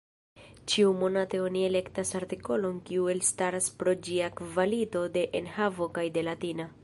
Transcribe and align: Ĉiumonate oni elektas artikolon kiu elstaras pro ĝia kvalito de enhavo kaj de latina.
Ĉiumonate 0.71 1.41
oni 1.47 1.61
elektas 1.65 2.13
artikolon 2.21 2.79
kiu 2.89 3.05
elstaras 3.15 3.69
pro 3.83 3.95
ĝia 4.09 4.33
kvalito 4.41 5.07
de 5.19 5.29
enhavo 5.41 5.93
kaj 5.99 6.11
de 6.19 6.31
latina. 6.31 6.71